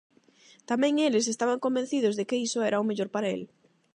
Tamén 0.69 0.93
eles 1.07 1.25
estaban 1.33 1.63
convencidos 1.65 2.13
de 2.15 2.23
que 2.29 2.41
iso 2.47 2.59
era 2.69 2.81
o 2.83 2.87
mellor 2.89 3.09
para 3.15 3.31
el. 3.35 3.41